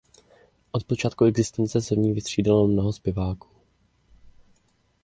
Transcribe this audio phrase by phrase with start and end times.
[0.71, 3.47] Od počátku existence se v ní vystřídalo mnoho zpěváků.